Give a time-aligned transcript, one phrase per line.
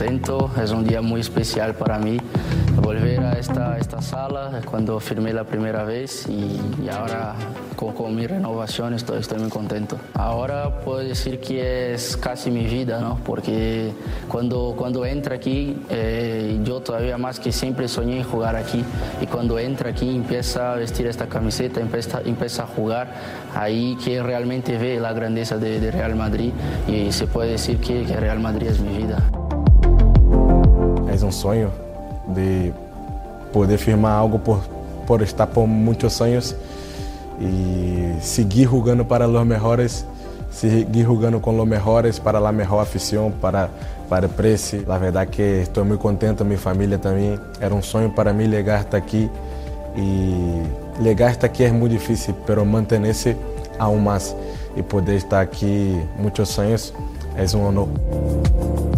[0.00, 2.16] Contento, es un día muy especial para mí
[2.82, 6.58] volver a esta, esta sala cuando firmé la primera vez y,
[6.88, 7.34] ahora
[7.76, 9.98] con, con, mi renovación estoy, estoy muy contento.
[10.14, 13.18] Ahora puedo decir que es casi mi vida, ¿no?
[13.26, 13.92] porque
[14.26, 18.82] cuando, cuando entra aquí, eh, yo todavía más que siempre soñé jugar aquí
[19.20, 23.12] y cuando entra aquí empieza a vestir esta camiseta, empieza, empieza a jugar,
[23.54, 26.52] ahí que realmente ve la grandeza de, Real Madrid
[26.88, 29.30] y se puede decir que, que Real Madrid es mi vida.
[31.20, 31.68] Es un sueño
[32.34, 32.72] de
[33.52, 34.60] poder firmar algo por,
[35.06, 36.56] por estar por muchos años
[37.38, 40.06] y seguir jugando para los mejores,
[40.50, 43.68] seguir jugando con los mejores para la mejor afición, para,
[44.08, 44.82] para el precio.
[44.88, 47.38] La verdad que estoy muy contento, mi familia también.
[47.60, 49.28] Era un sueño para mí llegar hasta aquí
[49.94, 53.36] y llegar hasta aquí es muy difícil, pero mantenerse
[53.78, 54.34] aún más
[54.74, 56.94] y poder estar aquí muchos años
[57.36, 58.89] es un honor.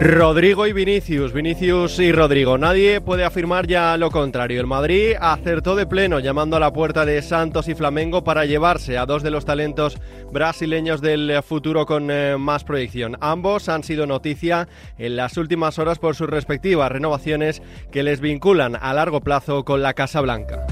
[0.00, 2.56] Rodrigo y Vinicius, Vinicius y Rodrigo.
[2.56, 4.58] Nadie puede afirmar ya lo contrario.
[4.58, 8.96] El Madrid acertó de pleno llamando a la puerta de Santos y Flamengo para llevarse
[8.96, 9.98] a dos de los talentos
[10.32, 13.18] brasileños del futuro con eh, más proyección.
[13.20, 17.60] Ambos han sido noticia en las últimas horas por sus respectivas renovaciones
[17.92, 20.66] que les vinculan a largo plazo con la Casa Blanca.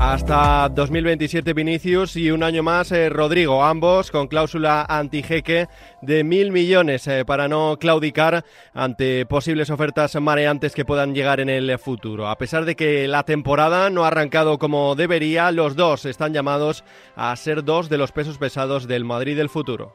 [0.00, 5.68] Hasta 2027 Vinicius y un año más eh, Rodrigo, ambos con cláusula antijeque
[6.00, 11.50] de mil millones eh, para no claudicar ante posibles ofertas mareantes que puedan llegar en
[11.50, 12.28] el futuro.
[12.28, 16.82] A pesar de que la temporada no ha arrancado como debería, los dos están llamados
[17.14, 19.92] a ser dos de los pesos pesados del Madrid del futuro.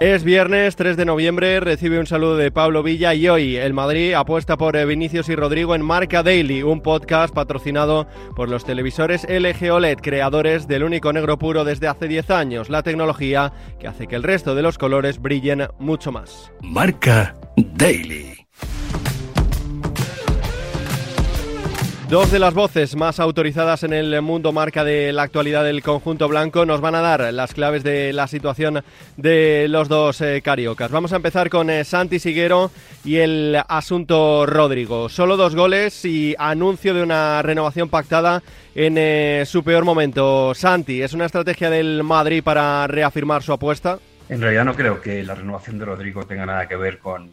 [0.00, 4.12] Es viernes 3 de noviembre, recibe un saludo de Pablo Villa y hoy el Madrid
[4.12, 8.06] apuesta por eh, Vinicius y Rodrigo en Marca Daily, un podcast patrocinado
[8.36, 12.84] por los televisores LG OLED, creadores del único negro puro desde hace 10 años, la
[12.84, 16.52] tecnología que hace que el resto de los colores brillen mucho más.
[16.62, 18.47] Marca Daily.
[22.08, 26.26] Dos de las voces más autorizadas en el mundo marca de la actualidad del conjunto
[26.26, 28.82] blanco nos van a dar las claves de la situación
[29.18, 30.90] de los dos eh, cariocas.
[30.90, 32.70] Vamos a empezar con eh, Santi Siguero
[33.04, 35.10] y el asunto Rodrigo.
[35.10, 38.42] Solo dos goles y anuncio de una renovación pactada
[38.74, 40.54] en eh, su peor momento.
[40.54, 43.98] Santi, ¿es una estrategia del Madrid para reafirmar su apuesta?
[44.30, 47.30] En realidad no creo que la renovación de Rodrigo tenga nada que ver con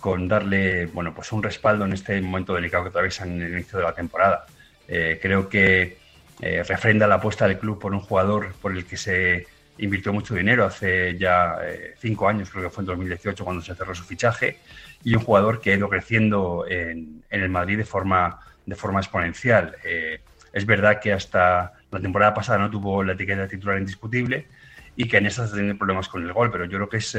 [0.00, 3.78] con darle bueno, pues un respaldo en este momento delicado que atraviesan en el inicio
[3.78, 4.46] de la temporada.
[4.88, 5.98] Eh, creo que
[6.40, 9.46] eh, refrenda la apuesta del club por un jugador por el que se
[9.78, 13.74] invirtió mucho dinero hace ya eh, cinco años, creo que fue en 2018 cuando se
[13.74, 14.58] cerró su fichaje,
[15.04, 19.00] y un jugador que ha ido creciendo en, en el Madrid de forma, de forma
[19.00, 19.76] exponencial.
[20.52, 24.46] es verdad que hasta la temporada pasada no tuvo la etiqueta titular indiscutible
[24.96, 27.16] y que en esta está teniendo problemas con el gol, pero yo creo que es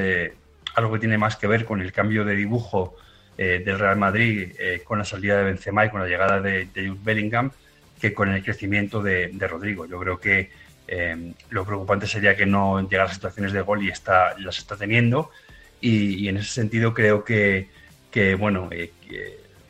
[0.76, 2.96] algo que tiene más que ver con el cambio de dibujo
[3.38, 6.68] eh, del Real Madrid eh, con la salida de Benzema y con la llegada de,
[6.76, 7.52] Jude Bellingham
[8.00, 9.86] que con el crecimiento de, Rodrigo.
[9.86, 10.52] Yo creo que
[10.88, 14.76] eh, lo preocupante sería que no llegara a situaciones de gol y está, las está
[14.76, 15.32] teniendo
[15.80, 17.70] y, en ese sentido creo que,
[18.38, 18.70] bueno,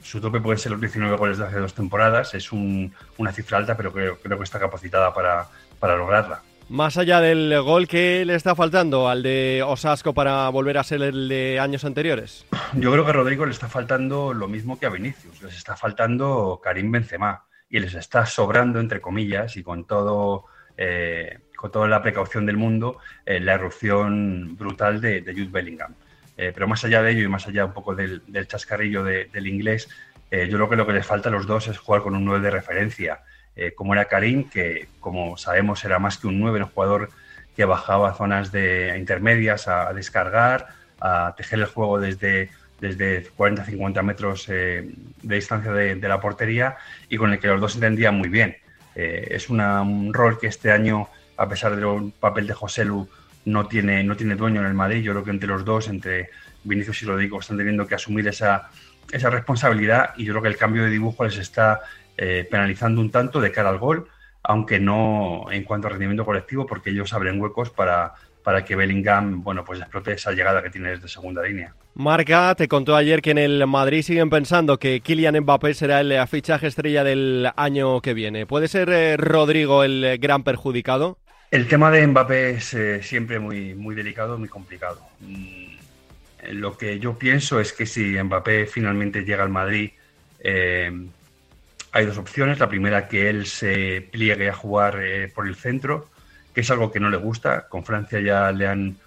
[0.01, 3.77] su tope puede ser los 19 goles de hace dos temporadas, es una cifra alta,
[3.77, 5.47] pero creo, creo que está capacitada para,
[5.79, 6.41] para lograrla.
[6.71, 11.01] Más allá del gol, ¿qué le está faltando al de Osasco para volver a ser
[11.01, 12.45] el de años anteriores?
[12.75, 15.41] Yo creo que Rodrigo le está faltando lo mismo que a Vinicius.
[15.41, 20.45] Les está faltando Karim Benzema y les está sobrando, entre comillas, y con todo
[20.77, 25.93] eh, con toda la precaución del mundo, eh, la erupción brutal de, Jude Bellingham.
[26.37, 29.89] Eh, pero más allá de ello y más allá un poco del, chascarrillo del inglés,
[30.31, 32.45] yo creo que lo que les falta a los dos es jugar con un 9
[32.45, 33.19] de referencia.
[33.55, 37.09] Eh, como era Karim, que como sabemos era más que un 9, un jugador
[37.55, 40.67] que bajaba a zonas de intermedias a, descargar,
[40.99, 42.49] a tejer el juego desde,
[42.79, 44.89] desde 40-50 metros eh,
[45.21, 46.77] de distancia de, la portería
[47.09, 48.55] y con el que los dos entendían muy bien.
[48.95, 53.09] Eh, es un rol que este año, a pesar del papel de José Lu,
[53.43, 55.01] no tiene, no tiene dueño en el Madrid.
[55.01, 56.29] Yo creo que entre los dos, entre
[56.63, 58.69] Vinicius y Rodrigo, están teniendo que asumir esa,
[59.11, 61.81] esa responsabilidad y yo creo que el cambio de dibujo les está
[62.17, 64.07] eh, penalizando un tanto de cara al gol,
[64.43, 68.13] aunque no en cuanto a rendimiento colectivo, porque ellos abren huecos para,
[68.43, 71.73] para que Bellingham, bueno, pues explote esa llegada que tiene desde segunda línea.
[71.93, 76.27] Marca te contó ayer que en el Madrid siguen pensando que Kylian Mbappé será el
[76.27, 78.45] fichaje estrella del año que viene.
[78.45, 81.17] ¿Puede ser eh, Rodrigo el gran perjudicado?
[81.51, 85.01] El tema de Mbappé es eh, siempre muy, muy delicado, muy complicado.
[85.19, 85.65] Mm,
[86.53, 89.91] lo que yo pienso es que si Mbappé finalmente llega al Madrid,
[90.39, 90.91] eh,
[91.91, 92.59] hay dos opciones.
[92.59, 96.09] La primera, que él se pliegue a jugar eh, por el centro,
[96.53, 97.67] que es algo que no le gusta.
[97.67, 98.97] Con Francia ya le han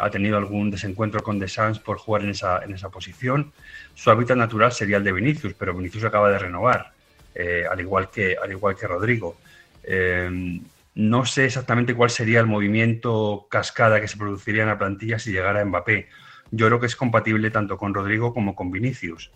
[0.00, 3.52] ha tenido algún desencuentro con Deschamps por jugar en esa, en esa posición.
[3.94, 6.92] Su hábitat natural sería el de Vinicius, pero Vinicius acaba de renovar,
[7.70, 9.36] al, igual que, al igual que Rodrigo.
[10.94, 15.32] No sé exactamente cuál sería el movimiento cascada que se produciría en la plantilla si
[15.32, 16.08] llegara Mbappé.
[16.50, 19.30] Yo creo que es compatible tanto con Rodrigo como con Vinicius.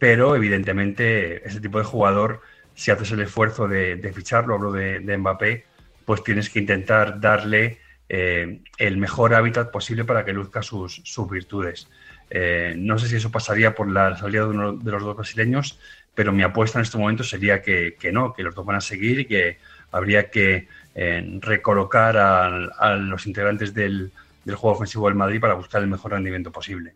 [0.00, 2.40] Pero evidentemente ese tipo de jugador,
[2.74, 5.66] si haces el esfuerzo de, ficharlo, hablo de, Mbappé,
[6.06, 11.86] pues tienes que intentar darle eh, el mejor hábitat posible para que luzca sus, virtudes.
[12.30, 15.78] Eh, no sé si eso pasaría por la salida de uno de los dos brasileños,
[16.14, 18.80] pero mi apuesta en este momento sería que, que no, que los dos van a
[18.80, 19.58] seguir y que
[19.92, 24.12] habría que eh, recolocar a, los integrantes del,
[24.46, 26.94] del juego ofensivo del Madrid para buscar el mejor rendimiento posible.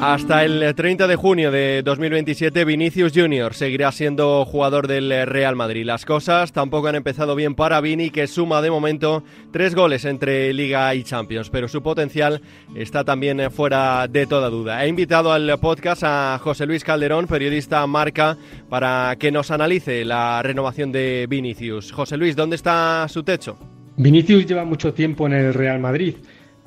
[0.00, 5.84] Hasta el 30 de junio de 2027, Vinicius Junior seguirá siendo jugador del Real Madrid.
[5.84, 10.54] Las cosas tampoco han empezado bien para Vini, que suma de momento tres goles entre
[10.54, 12.40] Liga y Champions, pero su potencial
[12.74, 14.82] está también fuera de toda duda.
[14.82, 18.38] He invitado al podcast a José Luis Calderón, periodista Marca,
[18.70, 21.92] para que nos analice la renovación de Vinicius.
[21.92, 23.58] José Luis, ¿dónde está su techo?
[23.98, 26.14] Vinicius lleva mucho tiempo en el Real Madrid,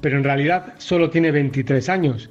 [0.01, 2.29] pero en realidad solo tiene 23 años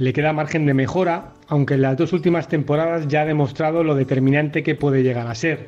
[0.00, 3.94] le queda margen de mejora, aunque en las dos últimas temporadas ya ha demostrado lo
[3.94, 5.66] determinante que puede llegar a ser.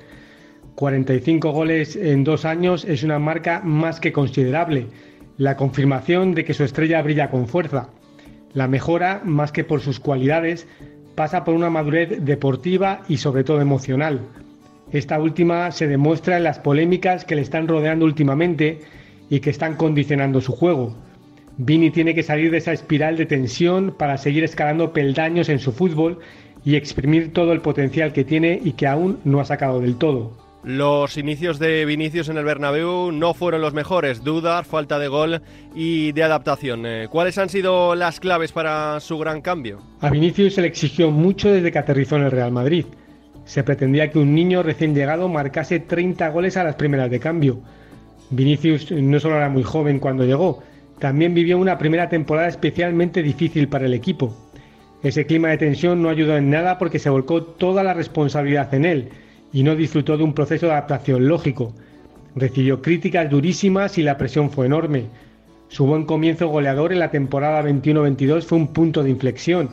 [0.74, 4.86] 45 goles en dos años es una marca más que considerable,
[5.36, 7.90] la confirmación de que su estrella brilla con fuerza.
[8.54, 10.66] La mejora, más que por sus cualidades,
[11.14, 14.20] pasa por una madurez deportiva y sobre todo emocional.
[14.92, 18.80] Esta última se demuestra en las polémicas que le están rodeando últimamente
[19.28, 20.96] y que están condicionando su juego.
[21.58, 25.72] Vini tiene que salir de esa espiral de tensión para seguir escalando peldaños en su
[25.72, 26.18] fútbol
[26.64, 30.32] y exprimir todo el potencial que tiene y que aún no ha sacado del todo.
[30.64, 35.42] Los inicios de Vinicius en el Bernabéu no fueron los mejores, dudas, falta de gol
[35.74, 36.86] y de adaptación.
[36.86, 39.80] Eh, ¿Cuáles han sido las claves para su gran cambio?
[40.00, 42.86] A Vinicius se le exigió mucho desde que aterrizó en el Real Madrid.
[43.44, 47.60] Se pretendía que un niño recién llegado marcase 30 goles a las primeras de cambio.
[48.30, 50.62] Vinicius no solo era muy joven cuando llegó,
[51.02, 54.36] también vivió una primera temporada especialmente difícil para el equipo.
[55.02, 58.84] Ese clima de tensión no ayudó en nada porque se volcó toda la responsabilidad en
[58.84, 59.08] él
[59.52, 61.74] y no disfrutó de un proceso de adaptación lógico.
[62.36, 65.06] Recibió críticas durísimas y la presión fue enorme.
[65.66, 69.70] Su buen comienzo goleador en la temporada 21-22 fue un punto de inflexión.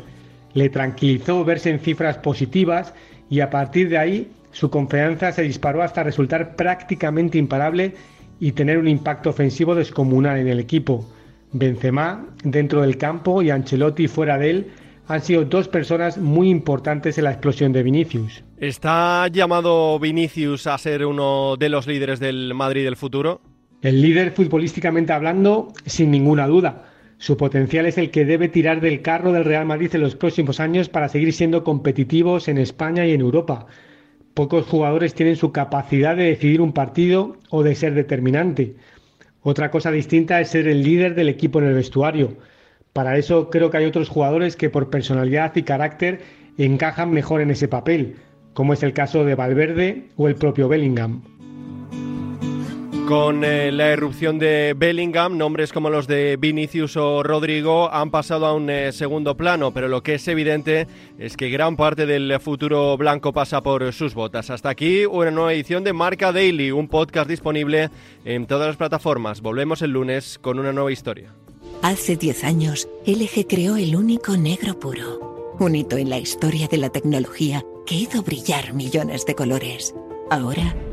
[0.55, 2.95] Le tranquilizó verse en cifras positivas
[3.29, 7.93] y a partir de ahí su confianza se disparó hasta resultar prácticamente imparable
[8.39, 11.05] y tener un impacto ofensivo descomunal en el equipo.
[11.51, 14.67] Benzema dentro del campo y Ancelotti fuera de él
[15.07, 18.43] han sido dos personas muy importantes en la explosión de Vinicius.
[18.57, 23.41] ¿Está llamado Vinicius a ser uno de los líderes del Madrid del futuro?
[23.81, 26.85] El líder futbolísticamente hablando, sin ninguna duda.
[27.17, 30.59] Su potencial es el que debe tirar del carro del Real Madrid en los próximos
[30.59, 33.65] años para seguir siendo competitivos en España y en Europa.
[34.35, 38.75] Pocos jugadores tienen su capacidad de decidir un partido o de ser determinante.
[39.41, 42.37] Otra cosa distinta es ser el líder del equipo en el vestuario.
[42.93, 46.21] Para eso creo que hay otros jugadores que por personalidad y carácter
[46.57, 48.15] encajan mejor en ese papel,
[48.53, 51.38] como es el caso de Valverde o el propio Bellingham.
[53.09, 58.45] Con eh, la erupción de Bellingham, nombres como los de Vinicius o Rodrigo han pasado
[58.45, 60.85] a un eh, segundo plano, pero lo que es evidente
[61.17, 64.51] es que gran parte del futuro blanco pasa por sus botas.
[64.51, 67.89] Hasta aquí una nueva edición de Marca Daily, un podcast disponible
[68.25, 69.41] en todas las plataformas.
[69.41, 71.33] Volvemos el lunes con una nueva historia.
[71.81, 76.77] Hace 10 años, LG creó el único negro puro, un hito en la historia de
[76.77, 79.95] la tecnología que hizo brillar millones de colores.
[80.29, 80.75] Ahora,